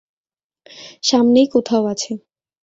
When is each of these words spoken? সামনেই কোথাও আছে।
সামনেই 1.03 1.47
কোথাও 1.47 1.83
আছে। 1.85 2.11